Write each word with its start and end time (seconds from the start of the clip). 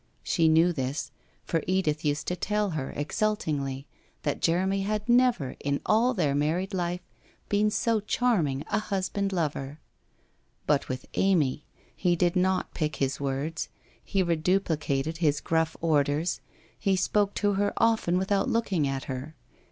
She 0.23 0.47
knew 0.49 0.73
this, 0.73 1.11
for 1.43 1.61
Edith 1.67 2.03
used 2.03 2.25
to 2.29 2.35
tell 2.35 2.71
her 2.71 2.91
exultingly 2.95 3.85
that 4.23 4.41
Jeremy 4.41 4.81
had 4.81 5.07
never 5.07 5.55
in 5.59 5.79
all 5.85 6.15
their 6.15 6.33
married 6.33 6.73
life 6.73 7.01
been 7.49 7.69
so 7.69 7.99
charming 7.99 8.63
a 8.71 8.79
husband 8.79 9.31
lover. 9.31 9.79
But 10.65 10.89
with 10.89 11.05
Amy, 11.13 11.65
he 11.95 12.15
did 12.15 12.35
not 12.35 12.73
pick 12.73 12.95
his 12.95 13.19
words, 13.21 13.69
he 14.03 14.23
reduplicated 14.23 15.17
his 15.17 15.39
gruff 15.39 15.77
orders, 15.81 16.41
he 16.79 16.95
spoke 16.95 17.35
to 17.35 17.53
her 17.53 17.71
often 17.77 18.17
without 18.17 18.49
looking 18.49 18.87
at 18.87 19.03
her. 19.03 19.35